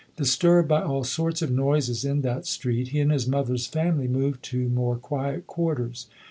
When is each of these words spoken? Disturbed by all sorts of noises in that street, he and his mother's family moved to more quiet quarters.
Disturbed 0.15 0.67
by 0.67 0.81
all 0.81 1.03
sorts 1.03 1.43
of 1.43 1.51
noises 1.51 2.03
in 2.03 2.21
that 2.21 2.47
street, 2.47 2.87
he 2.87 2.99
and 3.01 3.11
his 3.11 3.27
mother's 3.27 3.67
family 3.67 4.07
moved 4.07 4.41
to 4.45 4.67
more 4.67 4.95
quiet 4.95 5.45
quarters. 5.45 6.07